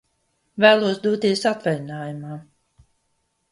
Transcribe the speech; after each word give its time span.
Vēlos 0.63 1.01
doties 1.03 1.45
atvaļinājumā! 1.51 2.41